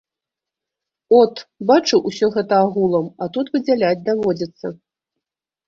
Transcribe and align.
От, 1.19 1.43
бачыў 1.73 1.99
усё 2.11 2.31
гэта 2.37 2.53
агулам, 2.65 3.05
а 3.21 3.29
тут 3.39 3.53
выдзяляць 3.59 3.95
даводзіцца. 4.11 4.77